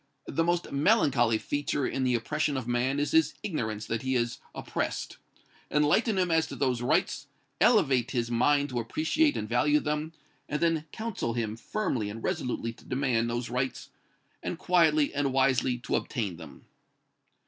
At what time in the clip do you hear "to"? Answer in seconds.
6.47-6.55, 8.69-8.79, 12.73-12.83, 15.77-15.95